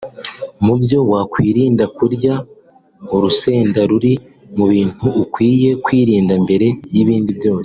[0.65, 2.33] Mu byo wakwirinda kurya;
[3.15, 4.13] Urusenda ruri
[4.57, 7.59] mu bintu ukwiye kwirinda mbere y’ibindi byose